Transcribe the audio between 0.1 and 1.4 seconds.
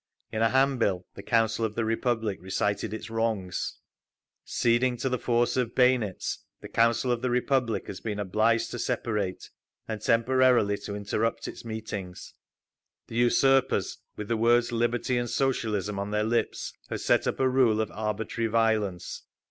In a hand bill the